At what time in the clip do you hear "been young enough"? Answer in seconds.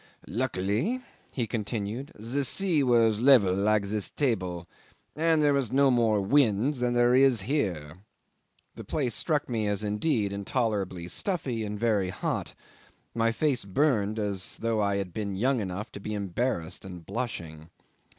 15.13-15.91